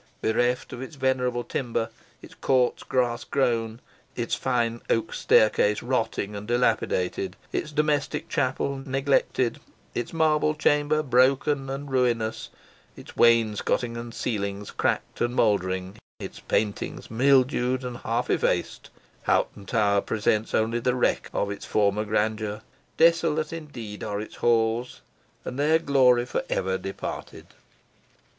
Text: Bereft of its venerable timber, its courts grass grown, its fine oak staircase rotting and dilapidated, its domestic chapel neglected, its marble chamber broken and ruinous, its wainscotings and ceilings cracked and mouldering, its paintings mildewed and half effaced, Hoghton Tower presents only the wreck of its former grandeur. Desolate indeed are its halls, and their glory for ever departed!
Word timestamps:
Bereft 0.19 0.73
of 0.73 0.81
its 0.81 0.95
venerable 0.95 1.43
timber, 1.43 1.91
its 2.23 2.33
courts 2.33 2.81
grass 2.81 3.23
grown, 3.23 3.79
its 4.15 4.33
fine 4.33 4.81
oak 4.89 5.13
staircase 5.13 5.83
rotting 5.83 6.35
and 6.35 6.47
dilapidated, 6.47 7.35
its 7.51 7.71
domestic 7.71 8.27
chapel 8.27 8.81
neglected, 8.83 9.59
its 9.93 10.11
marble 10.11 10.55
chamber 10.55 11.03
broken 11.03 11.69
and 11.69 11.91
ruinous, 11.91 12.49
its 12.97 13.15
wainscotings 13.15 13.95
and 13.95 14.15
ceilings 14.15 14.71
cracked 14.71 15.21
and 15.21 15.35
mouldering, 15.35 15.95
its 16.19 16.39
paintings 16.39 17.11
mildewed 17.11 17.83
and 17.83 17.97
half 17.97 18.31
effaced, 18.31 18.89
Hoghton 19.27 19.67
Tower 19.67 20.01
presents 20.01 20.55
only 20.55 20.79
the 20.79 20.95
wreck 20.95 21.29
of 21.31 21.51
its 21.51 21.65
former 21.67 22.05
grandeur. 22.05 22.63
Desolate 22.97 23.53
indeed 23.53 24.03
are 24.03 24.19
its 24.19 24.37
halls, 24.37 25.01
and 25.45 25.59
their 25.59 25.77
glory 25.77 26.25
for 26.25 26.43
ever 26.49 26.79
departed! 26.79 27.45